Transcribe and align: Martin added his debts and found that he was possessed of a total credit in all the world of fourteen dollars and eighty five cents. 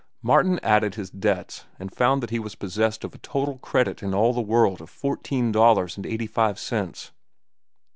Martin 0.23 0.59
added 0.63 0.95
his 0.95 1.11
debts 1.11 1.65
and 1.77 1.93
found 1.93 2.23
that 2.23 2.31
he 2.31 2.39
was 2.39 2.55
possessed 2.55 3.03
of 3.03 3.13
a 3.13 3.19
total 3.19 3.59
credit 3.59 4.01
in 4.01 4.15
all 4.15 4.33
the 4.33 4.41
world 4.41 4.81
of 4.81 4.89
fourteen 4.89 5.51
dollars 5.51 5.95
and 5.95 6.07
eighty 6.07 6.25
five 6.25 6.57
cents. 6.57 7.11